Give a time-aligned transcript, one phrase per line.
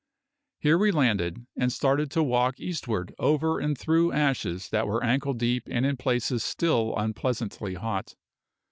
[0.57, 5.35] Here we landed, and started to walk eastward over and through ashes that were ankle
[5.35, 8.15] deep and in places still unpleasantly hot.